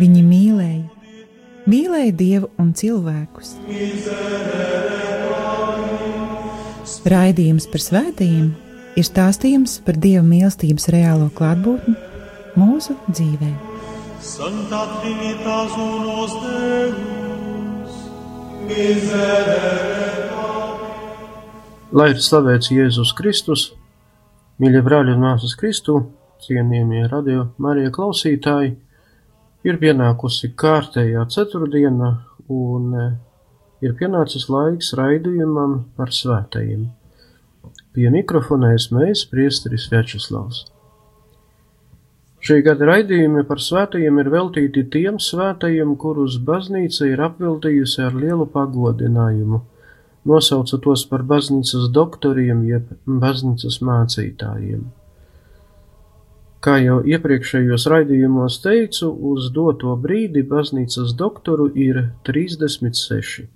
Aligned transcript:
Viņi 0.00 0.22
mīlēja, 0.24 0.84
mīlēja 1.68 2.12
Dievu 2.16 2.48
un 2.62 2.72
cilvēkus. 2.76 3.54
Raidījums 7.12 7.66
par 7.72 7.82
svētījumiem 7.84 8.52
ir 8.96 9.06
stāstījums 9.08 9.78
par 9.84 9.98
Dieva 10.00 10.22
mīlestības 10.24 10.88
reālo 10.94 11.28
klātbūtni 11.36 11.94
mūsu 12.56 12.96
dzīvē. 13.10 13.50
Santa 14.22 14.84
Trinitas 15.00 15.76
unos 15.82 16.36
Deus, 16.44 17.96
miserere 18.68 20.02
Lai 21.92 22.06
ir 22.14 22.20
slavēts 22.24 22.70
Jēzus 22.72 23.10
Kristus, 23.12 23.66
mīļie 24.62 24.80
brāļi 24.86 25.12
un 25.12 25.26
māsas 25.26 25.52
Kristu, 25.60 25.98
cienījamie 26.40 27.02
radio 27.10 27.50
Marija 27.60 27.90
klausītāji! 27.92 28.70
Ir 29.62 29.76
pienākusi 29.78 30.48
kārtējā 30.58 31.22
ceturtdiena 31.30 32.08
un 32.50 32.94
e, 32.98 33.04
ir 33.86 33.92
pienācis 33.98 34.48
laiks 34.50 34.88
raidījumam 34.98 35.76
par 35.94 36.10
svētajiem. 36.10 36.88
Pie 37.94 38.08
mikrofona 38.10 38.72
esmu 38.74 39.04
es, 39.06 39.22
priesteris 39.30 39.84
Večeslavs. 39.92 40.64
Šī 42.42 42.56
gada 42.66 42.88
raidījumi 42.88 43.44
par 43.46 43.60
svētajiem 43.62 44.18
ir 44.18 44.30
veltīti 44.32 44.82
tiem 44.90 45.20
svētajiem, 45.22 45.92
kurus 45.94 46.40
baznīca 46.42 47.06
ir 47.06 47.22
apveltījusi 47.22 48.02
ar 48.02 48.16
lielu 48.18 48.48
pagodinājumu, 48.50 49.60
nosauca 50.26 50.80
tos 50.82 51.06
par 51.12 51.22
baznīcas 51.22 51.86
doktoriem 51.94 52.66
jeb 52.66 52.90
baznīcas 53.06 53.78
mācītājiem. 53.86 54.82
Kā 56.62 56.76
jau 56.78 57.00
iepriekšējos 57.02 57.88
raidījumos 57.90 58.60
teicu, 58.62 59.08
uz 59.10 59.50
doto 59.50 59.98
brīdi 59.98 60.46
baznīcas 60.46 61.10
doktoru 61.18 61.74
ir 61.74 62.14
36. 62.28 63.50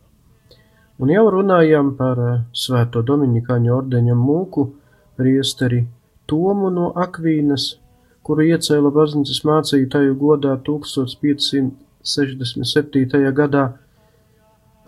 Un 0.99 1.13
jau 1.13 1.31
runājām 1.31 1.95
par 2.01 2.19
eh, 2.25 2.41
svēto 2.51 3.07
Dominikāņu 3.07 3.71
ordeņa 3.77 4.17
mūku 4.19 4.75
priesteri 5.21 5.87
Tomu 6.27 6.71
no 6.75 6.91
Akvīnas, 7.05 7.79
kuru 8.27 8.43
iecēla 8.49 8.91
baznīcas 8.99 9.39
mācītāju 9.53 10.19
godā 10.19 10.59
1567. 10.67 13.23
gadā. 13.39 13.65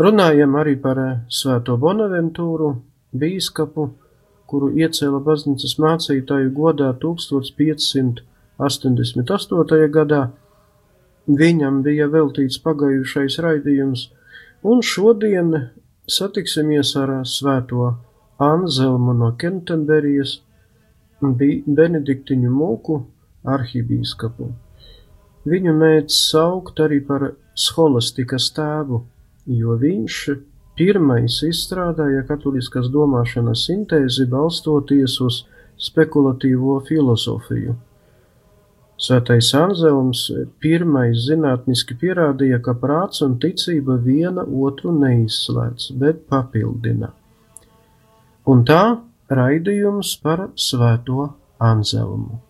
Runājam 0.03 0.59
arī 0.59 0.75
par 0.89 0.99
eh, 1.05 1.23
svēto 1.31 1.79
Bonaventūru, 1.87 2.75
bīskapu, 3.15 4.08
kuru 4.49 4.71
iecēla 4.81 5.21
baznīcas 5.25 5.75
mācītāju 5.83 6.53
godā 6.57 6.93
1588. 7.03 9.89
gadā. 9.97 10.23
Viņam 11.29 11.75
bija 11.85 12.07
veltīts 12.09 12.57
pagājušais 12.65 13.39
raidījums, 13.45 14.01
un 14.65 14.81
šodien 14.83 15.71
satiksimies 16.09 16.97
ar 16.97 17.27
svēto 17.29 17.97
Anzelmu 18.39 19.13
no 19.19 19.33
Kentenberijas, 19.37 20.41
Benediktiņu 21.21 22.51
mūku 22.55 23.07
arhibīskapu. 23.45 24.53
Viņu 25.49 25.73
mēdz 25.75 26.15
saukt 26.31 26.81
arī 26.85 27.01
par 27.05 27.33
scholastikas 27.59 28.53
tēvu, 28.57 29.03
jo 29.61 29.77
viņš 29.81 30.17
Pirmais 30.79 31.41
izstrādāja 31.43 32.23
katoliskas 32.29 32.87
domāšanas 32.95 33.65
sintēzi 33.67 34.29
balstoties 34.31 35.17
uz 35.25 35.41
spekulatīvo 35.89 36.77
filozofiju. 36.87 37.75
Svētais 38.99 39.49
Anzelms 39.59 40.25
pirmais 40.63 41.27
zinātniski 41.27 41.95
pierādīja, 41.99 42.59
ka 42.63 42.77
prāts 42.79 43.23
un 43.27 43.37
ticība 43.43 43.99
viena 44.03 44.43
otru 44.43 44.95
neizslēdz, 44.95 45.93
bet 45.99 46.25
papildina. 46.31 47.13
Un 48.47 48.67
tā 48.67 48.83
raidījums 49.31 50.17
par 50.23 50.49
svēto 50.55 51.33
Anzelmu. 51.59 52.48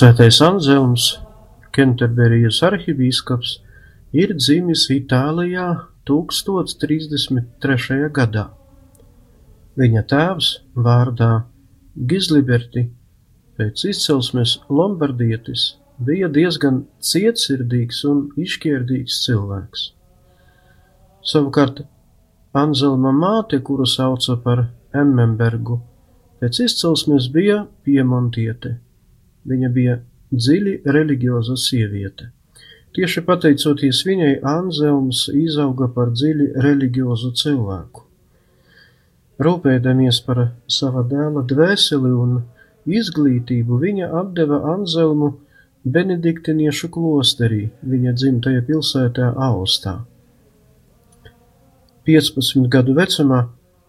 Svētais 0.00 0.38
Anzelms, 0.40 1.06
Kenterberijas 1.76 2.62
arhibīskaps, 2.64 3.50
ir 4.16 4.30
dzimis 4.38 4.86
Itālijā 4.94 5.66
1033. 6.08 8.08
gadā. 8.16 8.46
Viņa 9.76 10.04
tēvs 10.14 10.48
vārdā 10.88 11.30
Gizliberti 12.14 12.86
pēc 13.60 13.84
izcelsmes 13.92 14.56
lombardietis 14.72 15.68
bija 16.08 16.32
diezgan 16.32 16.88
cietsirdīgs 17.12 18.00
un 18.08 18.24
izšķirdīgs 18.40 19.20
cilvēks. 19.28 19.80
Savukārt 21.28 21.84
Anzelma 22.56 23.12
māte, 23.12 23.60
kuru 23.60 23.84
sauca 23.84 24.40
par 24.46 24.70
Emmembergu, 24.96 25.76
pēc 26.40 26.64
izcelsmes 26.70 27.28
bija 27.36 27.66
piemontiete 27.84 28.80
Viņa 29.48 29.70
bija 29.72 29.96
dziļi 30.34 30.80
reliģioza 30.84 31.56
sieviete. 31.58 32.28
Tieši 32.94 33.22
pateicoties 33.22 34.02
viņai, 34.06 34.32
Anzelms 34.42 35.28
izauga 35.30 35.86
par 35.94 36.10
dziļi 36.10 36.48
reliģiozu 36.64 37.30
cilvēku. 37.38 38.06
Rūpēdamies 39.40 40.18
par 40.26 40.40
sava 40.68 41.04
dēla 41.06 41.44
dvēseli 41.48 42.10
un 42.24 42.40
izglītību, 43.00 43.78
viņa 43.84 44.10
atdeva 44.20 44.58
Anzelmu 44.74 45.30
benediktiniešu 45.84 46.90
klosterī, 46.92 47.62
viņa 47.80 48.12
dzimtajā 48.18 48.64
pilsētā 48.66 49.30
Austā. 49.48 50.00
15 52.10 52.68
gadu 52.74 52.96
vecumā 52.98 53.46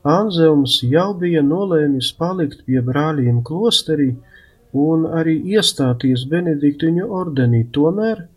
Anzelms 0.07 0.79
jau 0.87 1.11
bija 1.17 1.41
nolēmis 1.45 2.13
palikt 2.17 2.63
pie 2.65 2.79
brāļiem 2.85 3.41
klosterī, 3.45 4.13
un 4.73 5.05
arī 5.19 5.37
iestāties 5.55 6.25
Benediktiņu 6.31 7.07
ordenī, 7.21 7.65
tomēr 7.75 8.27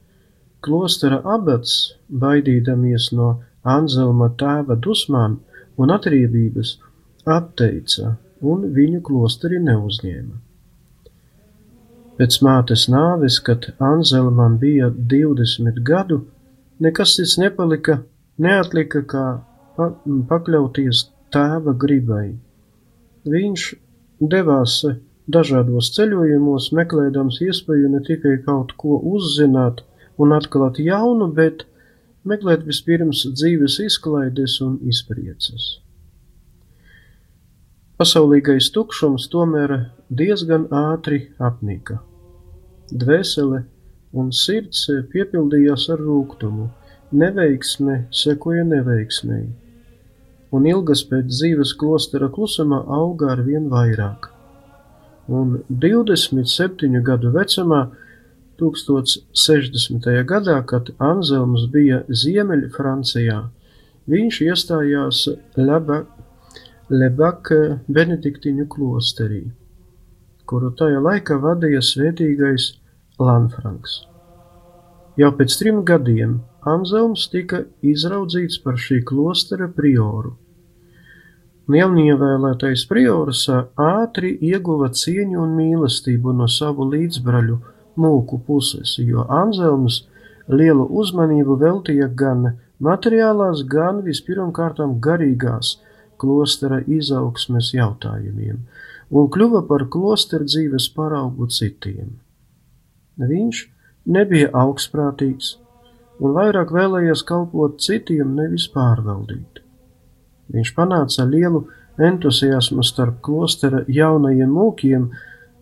klostera 0.65 1.21
abats, 1.37 1.95
baidīdamies 2.09 3.11
no 3.13 3.29
Anzelma 3.65 4.31
tēva 4.41 4.77
dusmām 4.87 5.39
un 5.81 5.93
atriebības, 5.95 6.79
atteica 7.25 8.17
un 8.53 8.67
viņu 8.77 9.01
klosteri 9.05 9.61
neuzņēma. 9.65 10.35
Pēc 12.19 12.37
mātes 12.47 12.85
nāves, 12.93 13.41
kad 13.43 13.73
Anzelmam 13.83 14.59
bija 14.61 14.91
20 15.15 15.81
gadu, 15.89 16.21
nekas 16.79 17.17
cits 17.17 17.39
nepalika, 17.41 18.03
neatlika 18.39 19.03
kā 19.11 19.25
pa, 19.77 19.89
pakļauties 20.31 21.09
tēva 21.35 21.75
gribai. 21.85 22.37
Viņš 23.27 23.67
devās 24.35 24.77
dažādos 25.31 25.91
ceļojumos, 25.97 26.71
meklēdams 26.77 27.41
iespēju 27.45 27.91
ne 27.95 28.01
tikai 28.05 28.37
kaut 28.45 28.75
ko 28.81 28.99
uzzināt 29.15 29.83
un 30.21 30.35
atklāt 30.37 30.81
jaunu, 30.83 31.31
bet 31.33 31.65
meklēt 32.25 32.65
vispirms 32.69 33.25
dzīves 33.33 33.81
izklaides 33.87 34.61
un 34.65 34.79
izprieces. 34.89 35.79
Pasaulīgais 38.01 38.73
tukšums 38.75 39.29
tomēr 39.31 39.75
diezgan 40.11 40.67
ātri 40.75 41.29
apnika. 41.39 42.01
Dvēsele 42.91 43.63
un 44.13 44.33
sirds 44.35 44.89
piepildījās 45.13 45.89
ar 45.95 46.03
rūgtumu, 46.03 46.69
neveiksme 47.15 48.05
sekoja 48.11 48.67
neveiksmei, 48.67 49.47
un 50.55 50.71
ilgas 50.71 51.07
pēc 51.09 51.31
dzīves 51.31 51.75
klostera 51.79 52.31
klusumā 52.35 52.83
auga 52.99 53.33
ar 53.35 53.43
vien 53.47 53.71
vairāk 53.71 54.34
un 55.29 55.59
27 55.69 57.01
gadu 57.05 57.33
vecumā 57.35 57.89
1060. 58.61 60.07
gadā, 60.29 60.61
kad 60.67 60.93
Anzelms 61.03 61.67
bija 61.73 62.03
Ziemeļfrancijā, 62.09 63.41
viņš 64.11 64.41
iestājās 64.47 65.25
Lebaka 66.91 67.61
benediktiņu 67.89 68.69
klosterī, 68.71 69.43
kuru 70.47 70.71
tajā 70.77 71.01
laikā 71.03 71.41
vadīja 71.41 71.83
svētīgais 71.83 72.75
Lanfranks. 73.19 74.03
Jau 75.19 75.31
pēc 75.39 75.59
trim 75.59 75.83
gadiem 75.87 76.41
Anzelms 76.69 77.29
tika 77.33 77.65
izraudzīts 77.83 78.61
par 78.63 78.79
šī 78.81 79.03
klostera 79.07 79.69
prioru 79.71 80.35
Jaunievēlētais 81.65 82.83
priors 82.91 83.47
ātri 83.49 84.35
ieguva 84.45 84.91
cieņu 84.93 85.39
un 85.41 85.55
mīlestību 85.57 86.35
no 86.37 86.45
savu 86.45 86.85
līdzbraļu 86.91 87.57
mūku 87.97 88.41
puses, 88.45 88.99
jo 89.01 89.25
Anzelms 89.33 90.03
lielu 90.49 90.85
uzmanību 90.85 91.57
veltīja 91.63 92.11
gan 92.13 92.59
materiālās, 92.85 93.65
gan 93.65 94.03
vispirmkārtām 94.05 94.99
garīgās 95.01 95.79
klostera 96.21 96.83
izaugsmes 96.85 97.73
jautājumiem 97.73 98.61
un 99.09 99.33
kļuva 99.33 99.65
par 99.65 99.89
klosteru 99.89 100.45
dzīves 100.45 100.93
paraugu 100.93 101.49
citiem. 101.49 102.13
Viņš 103.17 103.67
nebija 104.05 104.53
augstprātīgs 104.53 105.55
un 106.21 106.37
vairāk 106.37 106.77
vēlējies 106.77 107.25
kalpot 107.25 107.81
citiem, 107.81 108.37
nevis 108.37 108.69
pārvaldīt. 108.69 109.64
Viņš 110.53 110.75
panāca 110.77 111.25
lielu 111.29 111.65
entuziasmu 111.99 112.83
starp 112.85 113.21
klostera 113.25 113.85
jaunajiem 113.89 114.51
mūkiem, 114.51 115.09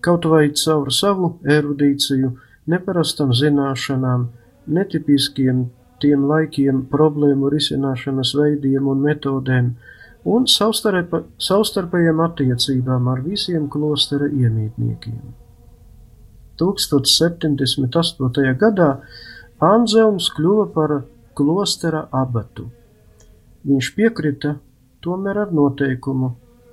kaut 0.03 0.27
vai 0.27 0.49
caur 0.59 0.91
savu 0.93 1.37
erudīciju, 1.45 2.33
neparastam 2.67 3.31
zināšanām, 3.37 4.27
netipiskiem 4.67 5.69
tiem 6.03 6.27
laikiem 6.27 6.87
problēmu 6.91 7.51
risināšanas 7.53 8.35
veidiem 8.39 8.89
un 8.91 9.03
metodēm 9.05 9.75
un 10.33 10.47
savstarpējām 10.47 12.21
attiecībām 12.27 13.09
ar 13.11 13.23
visiem 13.27 13.69
klostera 13.71 14.27
iemītniekiem. 14.27 15.23
1078. 16.63 18.55
gadā 18.59 18.91
Anzelms 19.63 20.29
kļuva 20.35 20.67
par 20.75 20.91
klostera 21.39 22.09
abatu. 22.13 22.69
Viņš 23.67 23.95
piekrita 23.97 24.57
tomēr 25.05 25.43
ar 25.45 25.55
noteikumu, 25.55 26.33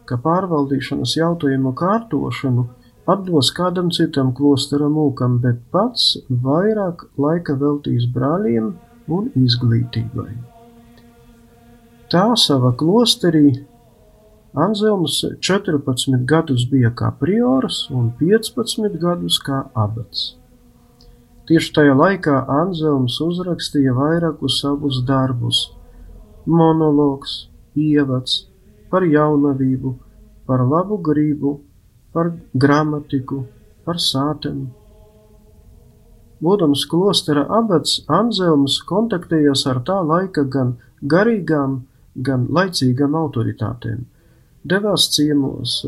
ka 0.09 0.17
pārvaldīšanas 0.23 1.15
jautājumu 1.19 1.73
kārtošanu 1.77 2.67
atdos 3.09 3.49
kādam 3.57 3.89
citam 3.93 4.33
klostera 4.37 4.89
mūkam, 4.91 5.39
bet 5.43 5.61
pats 5.73 6.11
vairāk 6.29 7.07
laika 7.17 7.55
veltīs 7.57 8.05
brāļiem 8.13 8.71
un 9.09 9.29
izglītībai. 9.37 10.29
Tā 12.09 12.25
sava 12.41 12.71
klosterī 12.77 13.49
Anzelms 14.57 15.19
14 15.45 16.23
gadus 16.25 16.63
bija 16.71 16.89
kā 16.89 17.11
priors 17.19 17.83
un 17.93 18.09
15 18.17 18.97
gadus 19.01 19.37
kā 19.45 19.59
abats. 19.77 20.31
Tieši 21.49 21.73
tajā 21.75 21.93
laikā 21.97 22.33
Anzelms 22.49 23.19
uzrakstīja 23.25 23.93
vairākus 23.97 24.57
savus 24.61 25.03
darbus- 25.05 25.67
monologs, 26.59 27.48
ievads, 27.85 28.43
par 28.89 29.05
jaunavību, 29.05 29.93
par 30.49 30.65
labu 30.65 30.97
gribu, 31.05 31.59
par 32.13 32.33
gramatiku, 32.53 33.43
par 33.85 34.01
sātenu. 34.01 34.69
Būdams 36.39 36.85
klostera 36.87 37.43
abats, 37.59 37.99
Anzelms 38.07 38.79
kontaktējās 38.89 39.65
ar 39.67 39.81
tā 39.87 39.99
laika 40.11 40.45
gan 40.55 40.77
garīgām, 41.13 41.81
gan 42.15 42.47
laicīgām 42.57 43.17
autoritātēm, 43.19 44.05
devās 44.63 45.09
ciemos, 45.15 45.81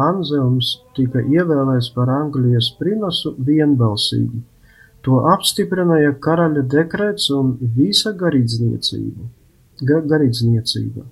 Anzelms 0.00 0.78
tika 0.96 1.22
ievēlēts 1.22 1.90
par 1.94 2.10
Anglijas 2.10 2.70
prinasu 2.78 3.34
vienbalsīgi. 3.38 4.42
To 5.04 5.20
apstiprināja 5.28 6.14
karaļa 6.24 6.62
dekrets 6.72 7.28
un 7.36 7.52
visa 7.76 8.14
garīdzniecība. 8.16 9.26
Ga 9.84 10.00
garīdzniecība. 10.10 11.04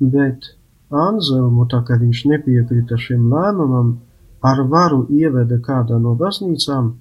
Bet 0.00 0.48
Anzelmu, 0.90 1.66
tā 1.68 1.82
kā 1.84 1.98
viņš 2.00 2.22
nepiekrita 2.30 2.96
šim 3.00 3.28
lēmumam, 3.32 3.96
ar 4.42 4.62
varu 4.68 5.06
ieveda 5.10 5.58
kādā 5.62 5.98
no 6.02 6.14
baznīcām, 6.20 6.94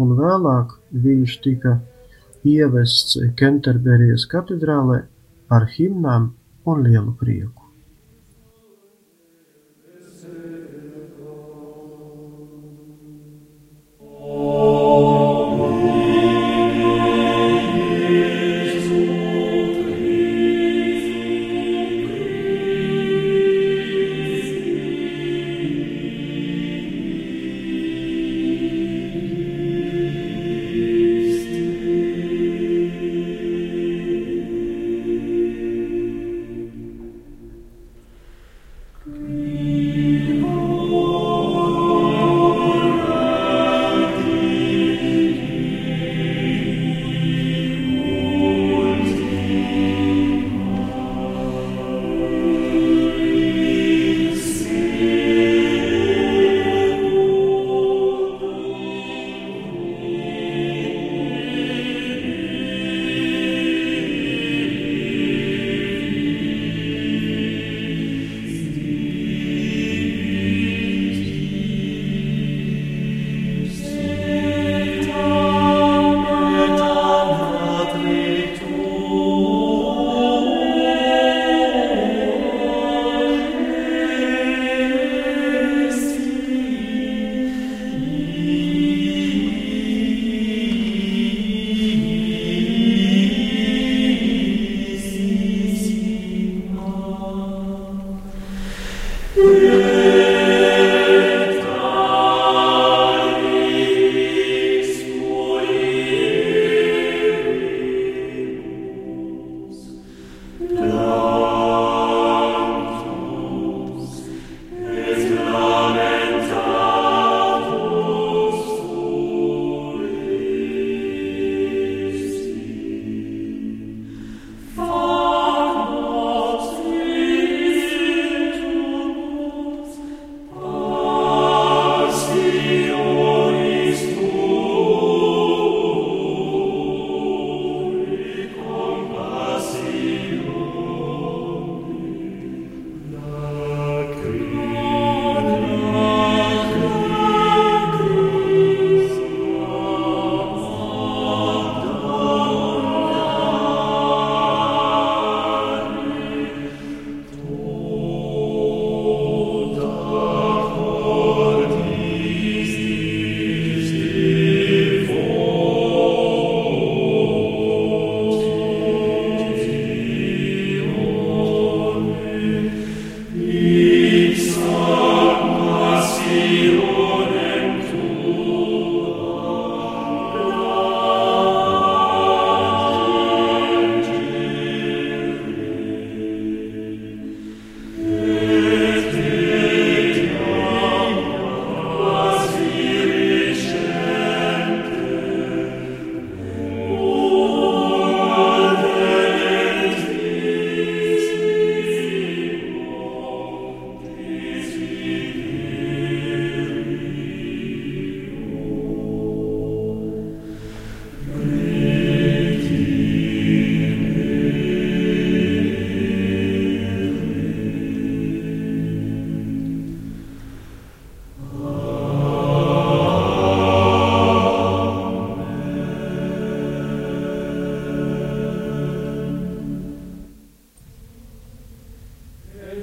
un 0.00 0.12
vēlāk 0.16 0.76
viņš 1.04 1.38
tika 1.44 1.78
ievests 2.46 3.18
Kenterberijas 3.36 4.26
katedrālē 4.30 5.02
ar 5.50 5.66
himnām 5.76 6.30
un 6.64 6.86
lielu 6.86 7.12
prieku. 7.20 7.59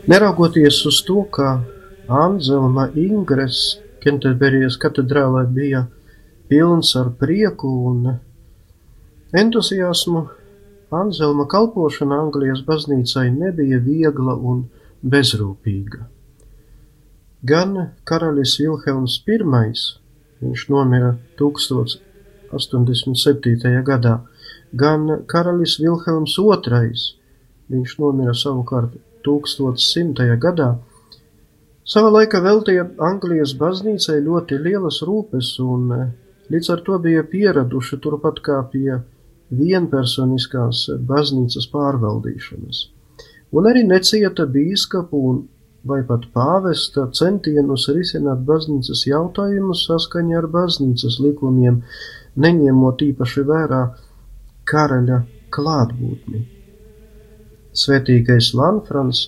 Neraugoties 0.08 0.86
uz 0.88 1.04
to, 1.04 1.28
ka 1.36 1.68
Anzelma 2.08 2.88
ingres 2.96 3.76
Kenterberijas 4.00 4.80
katedrālē 4.80 5.44
bija 5.52 5.92
pilns 6.48 6.96
ar 6.96 7.12
prieku 7.20 7.68
un 7.90 8.16
entuziasmu, 9.36 10.32
Anzelma 10.96 11.44
kalpošana 11.52 12.24
Anglijas 12.24 12.64
baznīcai 12.70 13.28
nebija 13.36 13.84
viegla 13.84 14.40
un 14.52 14.72
bezrūpīga. 15.04 16.08
Gan 17.52 17.72
karalis 18.08 18.56
Vilhelms 18.62 19.20
I, 19.28 19.30
viņš 20.40 20.62
nomira 20.72 21.12
1087. 21.36 23.84
gadā, 23.92 24.16
gan 24.72 25.28
karalis 25.28 25.76
Vilhelms 25.84 26.40
II, 26.40 26.96
viņš 27.76 27.92
nomira 28.00 28.32
savukārt 28.46 28.96
1100. 29.28 30.30
gadā, 30.44 30.72
Sava 31.88 32.10
laika 32.12 32.42
veltīja 32.44 32.84
Anglijas 33.08 33.54
baznīcai 33.56 34.18
ļoti 34.26 34.58
lielas 34.60 34.98
rūpes 35.08 35.54
un 35.64 35.86
eh, 35.96 36.08
līdz 36.52 36.72
ar 36.74 36.82
to 36.84 36.98
bija 37.06 37.22
pieraduši 37.32 38.00
turpat 38.04 38.42
kā 38.44 38.58
pie 38.74 38.98
vienpersoniskās 39.60 40.82
baznīcas 41.12 41.70
pārvaldīšanas, 41.72 42.82
un 43.56 43.70
arī 43.72 43.86
necieta 43.88 44.50
bīskapu 44.52 45.22
un 45.30 45.40
vai 45.88 46.02
pat 46.10 46.28
pāvesta 46.36 47.08
centienus 47.22 47.88
risināt 47.96 48.44
baznīcas 48.52 49.06
jautājumus 49.08 49.86
saskaņā 49.88 50.42
ar 50.42 50.50
baznīcas 50.58 51.22
likumiem, 51.24 51.80
neņemot 52.36 53.08
īpaši 53.08 53.48
vērā 53.48 53.82
karaļa 54.68 55.24
klātbūtni. 55.56 56.44
Svētīgais 57.78 58.54
Lanfrans 58.58 59.28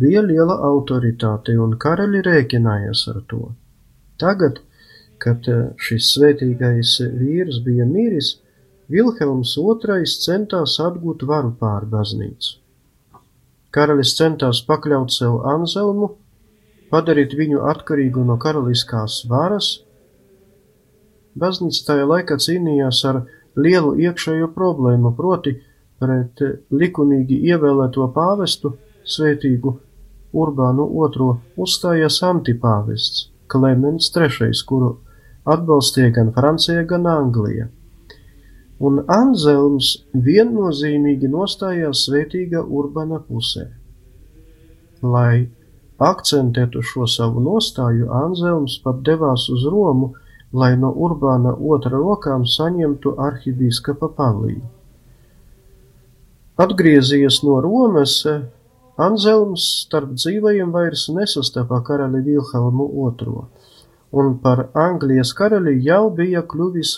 bija 0.00 0.22
liela 0.26 0.56
autoritāte 0.68 1.54
un 1.64 1.76
karaļi 1.84 2.22
rēķinājās 2.26 3.04
ar 3.12 3.20
to. 3.30 3.42
Tagad, 4.18 4.58
kad 5.22 5.46
eh, 5.50 5.68
šis 5.78 6.10
svētīgais 6.16 6.96
vīrs 7.20 7.60
bija 7.66 7.86
miris, 7.86 8.38
Vilhelms 8.90 9.54
II 9.56 10.04
centās 10.26 10.74
atgūt 10.82 11.22
varu 11.24 11.54
pār 11.60 11.86
baznīcu. 11.88 12.58
Karalis 13.74 14.12
centās 14.18 14.60
pakļaut 14.66 15.10
sev 15.10 15.38
Anzelmu, 15.50 16.10
padarīt 16.92 17.32
viņu 17.38 17.62
atkarīgu 17.70 18.26
no 18.28 18.36
karaliskās 18.42 19.22
varas. 19.30 19.70
Baznīca 21.34 21.86
tajā 21.88 22.04
laikā 22.10 22.36
cīnījās 22.44 23.00
ar 23.10 23.22
lielu 23.56 23.96
iekšējo 24.04 24.50
problēmu, 24.54 25.14
proti 25.16 25.56
pret 26.02 26.42
likumīgi 26.74 27.38
ievēlēto 27.50 28.08
pāvestu 28.14 28.74
svētīgu 29.16 29.74
Urbānu 30.34 30.88
II 31.06 31.30
uzstājās 31.64 32.18
antipāvests 32.26 33.28
Klemens 33.52 34.10
III, 34.16 34.50
kuru 34.66 34.90
atbalstīja 35.54 36.10
gan 36.16 36.32
Francija, 36.34 36.82
gan 36.90 37.06
Anglija, 37.06 37.68
un 38.80 39.02
Anzelms 39.16 39.90
viennozīmīgi 40.26 41.30
nostājās 41.30 42.06
svētīga 42.08 42.64
Urbana 42.80 43.20
pusē. 43.28 43.68
Lai 45.04 45.44
akcentētu 46.02 46.82
šo 46.82 47.06
savu 47.06 47.44
nostāju, 47.44 48.10
Anzelms 48.24 48.80
pat 48.84 49.04
devās 49.06 49.46
uz 49.52 49.66
Romu, 49.70 50.14
lai 50.52 50.74
no 50.80 50.90
Urbāna 51.06 51.54
otra 51.74 51.98
rokām 51.98 52.48
saņemtu 52.48 53.14
arhibīskapa 53.28 54.10
palīgu. 54.18 54.73
Atgriezies 56.56 57.40
no 57.42 57.56
Romas, 57.58 58.20
Anzelms 58.94 59.64
starp 59.80 60.12
dzīvajiem 60.14 60.70
vairs 60.70 61.08
nesastapa 61.10 61.80
karali 61.82 62.20
Vilhelmu 62.22 62.86
II, 63.08 63.40
un 64.14 64.36
par 64.44 64.68
Anglijas 64.78 65.32
karali 65.34 65.74
jau 65.82 66.12
bija 66.14 66.44
kļuvis 66.46 66.92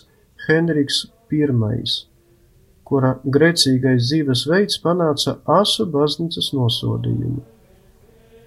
Henriks 0.44 1.06
I, 1.32 1.48
kura 2.84 3.14
grēcīgais 3.24 4.04
dzīves 4.10 4.44
veids 4.52 4.76
panāca 4.84 5.38
asu 5.56 5.88
baznīcas 5.88 6.52
nosodījumu. 6.52 7.40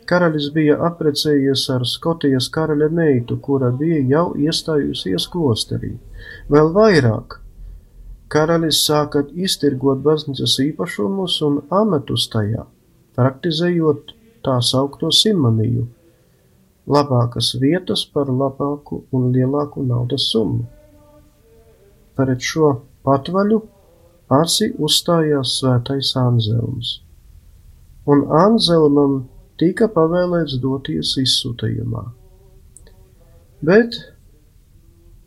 Karalis 0.06 0.52
bija 0.54 0.78
apprecējies 0.92 1.66
ar 1.74 1.90
Skotijas 1.90 2.54
karaļa 2.54 2.94
meitu, 3.02 3.42
kura 3.42 3.74
bija 3.82 4.06
jau 4.14 4.28
iestājusies 4.38 5.26
klosterī. 5.34 5.96
Vēl 6.54 6.70
vairāk, 6.78 7.40
karalis 8.34 8.82
sāka 8.88 9.24
iztirgot 9.36 10.04
baznīcas 10.06 10.58
īpašumus 10.66 11.40
un 11.48 11.62
amatus 11.84 12.28
tajā 12.34 12.66
praktizējot 13.20 14.14
tā 14.46 14.60
saukto 14.74 15.14
simoniju– 15.22 15.88
labākas 16.90 17.54
vietas 17.62 18.04
par 18.14 18.30
labāku 18.34 19.04
un 19.14 19.30
lielāku 19.34 19.86
naudas 19.86 20.30
summu. 20.34 20.66
Pret 22.18 22.42
šo 22.52 22.72
patvaļu 23.06 23.60
asi 24.40 24.72
uzstājās 24.88 25.56
svētais 25.60 26.12
Anzelms, 26.20 27.00
un 28.10 28.26
Anzelmam 28.42 29.22
tika 29.62 29.88
pavēlēts 29.94 30.58
doties 30.64 31.16
izsūtījumā. 31.22 32.04
Bet 33.66 33.98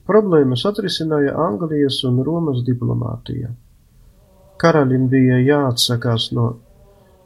problēmas 0.09 0.65
atrisināja 0.69 1.35
Anglijas 1.49 2.01
un 2.09 2.21
Romas 2.27 2.63
diplomātija. 2.67 3.53
Karalim 4.63 5.09
bija 5.13 5.39
jāatsakās 5.43 6.31
no 6.37 6.53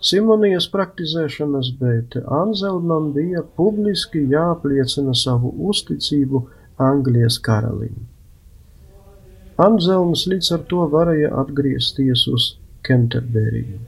Simonijas 0.06 0.66
praktizēšanas, 0.72 1.70
bet 1.80 2.18
Anzelmam 2.40 3.08
bija 3.14 3.42
publiski 3.56 4.26
jāapliecina 4.32 5.14
savu 5.16 5.54
uzticību 5.70 6.42
Anglijas 6.88 7.38
karalim. 7.40 7.96
Anzelms 9.56 10.26
līdz 10.28 10.52
ar 10.52 10.64
to 10.70 10.84
varēja 10.92 11.32
atgriezties 11.40 12.26
uz 12.28 12.48
Kenterberiju. 12.84 13.78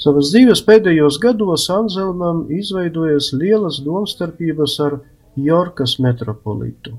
Savas 0.00 0.30
dzīves 0.32 0.62
pēdējos 0.64 1.18
gados 1.20 1.66
Anzelmam 1.74 2.44
izveidojas 2.54 3.32
lielas 3.36 3.82
domstarpības 3.84 4.78
ar 4.86 5.00
Jorkas 5.38 5.98
metropolītu. 6.02 6.96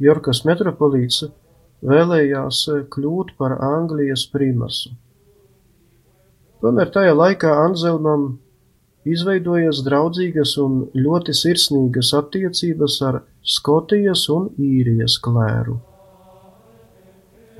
Jorkas 0.00 0.42
metropolīts 0.48 1.24
vēlējās 1.84 2.60
kļūt 2.94 3.34
par 3.38 3.58
Anglijas 3.62 4.24
primasu. 4.32 4.94
Tomēr 6.64 6.88
tajā 6.94 7.12
laikā 7.12 7.50
Anzelmam 7.66 8.38
izveidojas 9.04 9.82
draudzīgas 9.84 10.54
un 10.62 10.86
ļoti 10.96 11.34
sirsnīgas 11.36 12.14
attiecības 12.16 13.00
ar 13.04 13.20
Skotijas 13.44 14.24
un 14.32 14.48
Īrijas 14.56 15.18
klēru. 15.20 15.76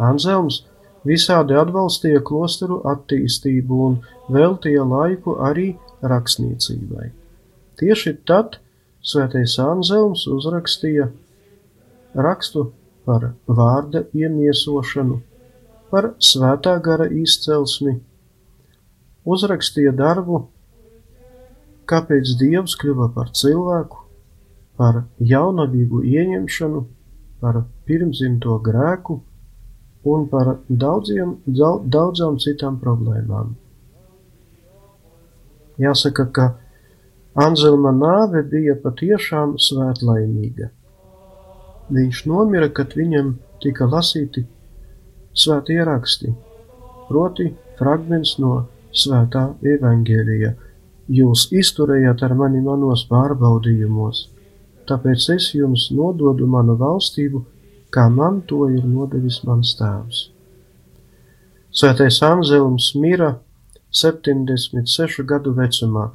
Anzelms 0.01 0.63
visādi 1.05 1.55
atbalstīja 1.61 2.25
klosteru 2.25 2.81
attīstību 2.89 3.81
un 3.87 3.99
veltīja 4.33 4.87
laiku 4.89 5.37
arī 5.45 5.75
rakstniecībai. 6.03 7.11
Tieši 7.79 8.17
tad 8.25 8.59
svētais 9.05 9.59
Anzelms 9.63 10.25
uzrakstīja 10.31 11.11
rakstu 12.15 12.71
par 13.05 13.31
vārda 13.47 14.07
iemiesošanu, 14.17 15.21
par 15.93 16.15
svētā 16.19 16.79
gara 16.83 17.07
izcelsmi, 17.23 17.99
uzrakstīja 19.25 19.93
darbu 19.97 20.45
Kāpēc 21.91 22.31
Dievs 22.41 22.75
kļuva 22.81 23.11
par 23.13 23.31
cilvēku, 23.37 23.99
par 24.81 25.03
jaunavīgu 25.21 26.01
ieņemšanu, 26.09 26.81
par 27.45 27.61
pirmzimto 27.85 28.57
grēku 28.65 29.19
un 30.09 30.25
par 30.31 30.55
daudziem, 30.69 31.37
daudzām 31.47 32.39
citām 32.41 32.79
problēmām. 32.81 33.53
Jāsaka, 35.81 36.27
ka 36.33 36.47
Anzelma 37.35 37.91
nāve 37.91 38.45
bija 38.47 38.77
patiešām 38.79 39.57
svētlaimīga. 39.59 40.69
Viņš 41.95 42.21
nomira, 42.31 42.69
kad 42.71 42.95
viņam 42.95 43.35
tika 43.63 43.89
lasīti 43.91 44.45
svētie 45.35 45.81
raksti, 45.85 46.31
proti 47.09 47.51
fragments 47.79 48.37
no 48.39 48.55
Svētā 48.95 49.49
evaņģēlija, 49.67 50.53
jūs 51.11 51.49
izturējāt 51.51 52.21
ar 52.23 52.37
mani 52.39 52.61
manos 52.63 53.03
pārbaudījumos, 53.09 54.21
tāpēc 54.87 55.27
es 55.35 55.49
jums 55.57 55.89
nododu 55.91 56.47
manu 56.47 56.77
valstību, 56.79 57.41
kā 57.91 58.07
man 58.07 58.45
to 58.47 58.69
ir 58.71 58.87
nodevis 58.87 59.41
mans 59.49 59.75
tēvs. 59.81 60.29
Svētais 61.75 62.21
Anzelms 62.23 62.93
mira 62.95 63.33
76 63.91 65.27
gadu 65.27 65.57
vecumā, 65.59 66.13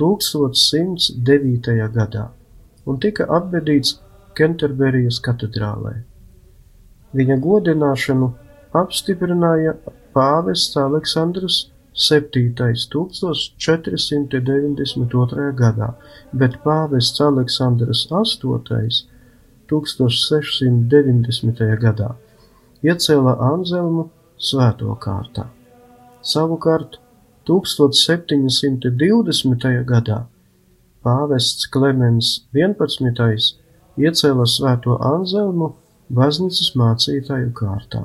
1109. 0.00 1.74
gadā, 1.96 2.28
un 2.86 3.00
tika 3.04 3.26
apbedīts 3.38 3.98
Kenterberijas 4.38 5.18
katedrālē. 5.24 5.94
Viņa 7.16 7.36
godināšanu 7.44 8.30
apstiprināja 8.80 9.74
pāvests 10.14 10.78
Aleksandrs 10.78 11.58
septītais 12.06 12.86
tūkstoš 12.92 13.42
četrissimti 13.60 14.40
deviņdesmit 14.46 15.14
otrajā 15.22 15.52
gadā, 15.58 15.90
bet 16.32 16.60
pāvests 16.64 17.20
Aleksandrs 17.26 18.06
astotais 18.22 19.04
tūkstoš 19.70 20.22
sešsimt 20.28 20.86
deviņdesmitajā 20.92 21.76
gadā 21.82 22.14
iecēla 22.86 23.36
Anzelmu 23.50 24.08
svēto 24.40 24.94
kārtā. 25.02 25.46
Savukārt 26.24 26.98
1720. 27.48 28.84
gadā 29.88 30.18
pāvests 31.04 31.68
Klemens 31.72 32.44
11. 32.52 33.56
iecēla 33.96 34.46
svēto 34.54 34.98
Anzelmu 35.00 35.72
baznīcas 36.12 36.74
mācītāju 36.76 37.52
kārtā. 37.56 38.02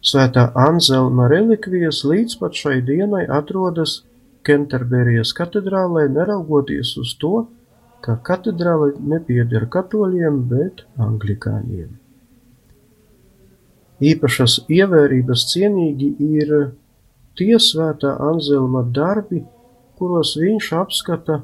Svētā 0.00 0.48
Anzelma 0.56 1.28
relikvijas 1.30 2.02
līdz 2.08 2.38
pat 2.40 2.56
šai 2.56 2.80
dienai 2.88 3.26
atrodas 3.28 4.00
Kenterberijas 4.48 5.34
katedrālē, 5.36 6.06
neraugoties 6.08 6.94
uz 6.98 7.12
to, 7.20 7.44
ka 8.00 8.16
katedrāle 8.24 8.94
nepieder 9.12 9.68
katoļiem, 9.68 10.38
bet 10.48 10.86
anglikāņiem. 10.96 11.90
Īpašas 14.00 14.62
ievērības 14.72 15.44
cienīgi 15.52 16.14
ir 16.24 16.54
tie 17.38 17.58
svētā 17.58 18.16
Anzelma 18.30 18.82
darbi, 18.96 19.44
kuros 19.98 20.34
viņš 20.40 20.72
apskata 20.80 21.40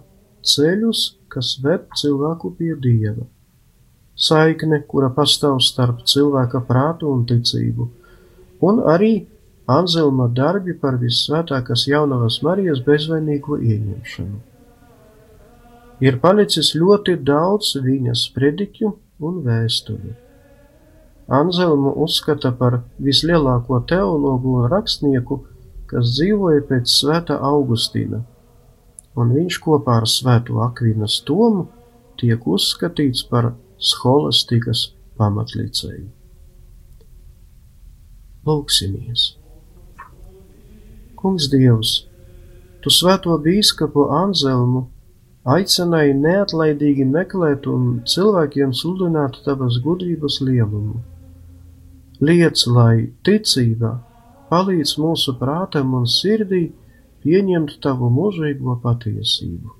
ceļus, 0.46 1.06
kas 1.28 1.56
ved 1.62 1.86
cilvēku 2.00 2.52
pie 2.58 2.74
Dieva. 2.80 3.26
Saikne, 4.16 4.80
kura 4.88 5.10
pastāv 5.12 5.58
starp 5.60 6.04
cilvēka 6.08 6.62
prātu 6.68 7.10
un 7.12 7.26
ticību, 7.28 7.88
un 8.64 8.84
arī 8.94 9.14
Anzelma 9.66 10.28
darbi 10.30 10.76
par 10.78 10.96
vissvētākās 11.00 11.88
jaunavas 11.90 12.38
Marijas 12.46 12.80
bezvainīgo 12.86 13.58
ieņemšanu. 13.58 14.38
Ir 16.06 16.20
palicis 16.22 16.74
ļoti 16.76 17.16
daudz 17.24 17.72
viņas 17.82 18.28
prediķu 18.36 18.92
un 19.26 19.42
vēstuļu. 19.44 20.12
Anzelmu 21.26 21.94
uzskata 22.04 22.52
par 22.54 22.82
vislielāko 23.02 23.80
teologu 23.90 24.60
un 24.60 24.68
rakstnieku, 24.70 25.40
kas 25.90 26.16
dzīvoja 26.16 26.64
pēc 26.68 26.90
svētā 26.90 27.38
Augustīna, 27.50 28.22
un 29.16 29.32
viņš 29.36 29.60
kopā 29.64 30.00
ar 30.02 30.08
svēto 30.10 30.60
Akvīnas 30.64 31.20
Tomu 31.28 31.66
tiek 32.20 32.42
uzskatīts 32.46 33.24
par 33.30 33.52
scholastikas 33.78 34.90
pamatlicēju. 35.20 36.08
Lūksimies! 38.46 39.32
Kungs 41.16 41.48
Dievs, 41.50 41.96
Tu 42.86 42.92
svēto 42.94 43.34
bīskapu 43.42 44.04
Anzelmu 44.14 44.84
aicināji 45.50 46.12
neatlaidīgi 46.20 47.02
meklēt 47.10 47.64
un 47.66 47.88
cilvēkiem 48.06 48.70
sludināt 48.80 49.40
Tavas 49.42 49.80
gudrības 49.82 50.36
lielumu. 50.46 51.00
Liec, 52.22 52.62
lai 52.70 53.08
ticība 53.26 53.90
palīdz 54.50 54.96
mūsu 55.02 55.34
prātam 55.40 55.94
un 55.98 56.06
sirdī 56.10 56.66
pieņemt 57.24 57.78
Tavu 57.82 58.10
mūžīgo 58.12 58.76
patiesību. 58.82 59.72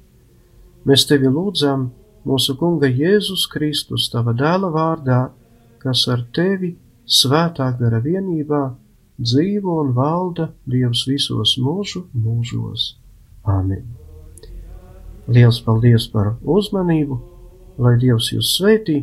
Mēs 0.86 1.06
Tevi 1.10 1.30
lūdzam 1.30 1.88
mūsu 2.26 2.56
Kunga 2.58 2.90
Jēzus 2.90 3.46
Kristus 3.50 4.08
Tava 4.12 4.34
dēla 4.36 4.70
vārdā, 4.74 5.20
kas 5.82 6.06
ar 6.10 6.24
Tevi 6.34 6.74
svētā 7.06 7.70
gara 7.78 8.00
vienībā 8.02 8.62
dzīvo 9.18 9.80
un 9.84 9.92
valda 9.96 10.50
Dievs 10.66 11.06
visos 11.08 11.56
mūžu 11.62 12.06
mūžos. 12.14 12.94
Āmen! 13.46 13.86
Liels 15.26 15.58
paldies 15.62 16.06
par 16.10 16.34
uzmanību, 16.42 17.18
lai 17.82 17.96
Dievs 18.02 18.30
jūs 18.34 18.52
sveitī, 18.58 19.00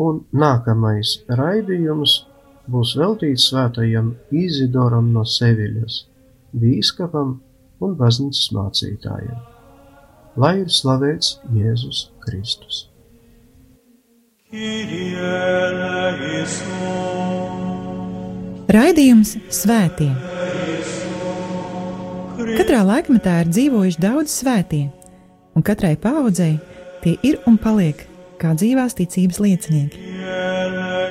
un 0.00 0.22
nākamais 0.32 1.18
raidījums 1.28 2.22
būs 2.70 2.94
veltīts 2.98 3.48
svētajam 3.50 4.12
Izidoram 4.30 5.10
no 5.14 5.24
Seviļas, 5.26 6.02
bīskapam 6.54 7.40
un 7.82 7.96
baznīcas 7.98 8.52
mācītājiem. 8.54 9.38
Lai 10.36 10.54
ir 10.62 10.70
slavēts 10.72 11.38
Jēzus 11.52 12.06
Kristus! 12.24 12.86
Raidījums 18.72 19.34
Svētie. 19.52 20.10
Katrā 22.52 22.82
laikmetā 22.84 23.38
ir 23.42 23.50
dzīvojuši 23.52 24.00
daudz 24.02 24.32
svētie, 24.42 24.86
un 25.56 25.64
katrai 25.64 25.94
paudzei 26.00 26.56
tie 27.02 27.16
ir 27.24 27.40
un 27.48 27.58
paliek 27.60 28.06
kā 28.40 28.52
dzīvās 28.56 28.96
ticības 28.98 29.40
liecinieki. 29.40 30.21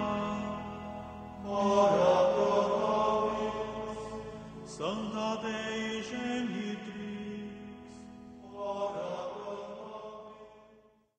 ora 1.45 2.33
pro 2.33 2.86